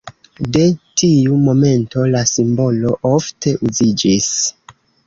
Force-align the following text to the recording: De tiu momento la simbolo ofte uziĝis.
De 0.55 0.63
tiu 1.01 1.37
momento 1.49 2.07
la 2.17 2.25
simbolo 2.33 2.97
ofte 3.15 3.57
uziĝis. 3.71 4.35